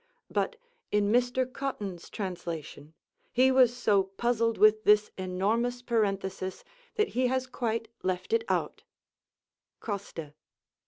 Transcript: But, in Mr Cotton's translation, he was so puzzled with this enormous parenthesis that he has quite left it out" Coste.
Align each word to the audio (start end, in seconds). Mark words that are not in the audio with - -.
But, 0.31 0.55
in 0.91 1.11
Mr 1.11 1.45
Cotton's 1.45 2.09
translation, 2.09 2.95
he 3.31 3.51
was 3.51 3.71
so 3.77 4.01
puzzled 4.05 4.57
with 4.57 4.83
this 4.83 5.11
enormous 5.15 5.83
parenthesis 5.83 6.63
that 6.95 7.09
he 7.09 7.27
has 7.27 7.45
quite 7.45 7.87
left 8.01 8.33
it 8.33 8.43
out" 8.49 8.81
Coste. 9.79 10.31